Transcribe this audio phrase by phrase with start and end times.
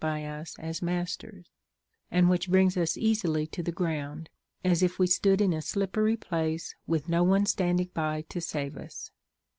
[0.03, 1.45] by US as masters,
[2.09, 4.31] and which bring us easily to the ground,
[4.65, 8.77] as if we stood in a slippery place with no one standing by to save
[8.77, 9.11] us.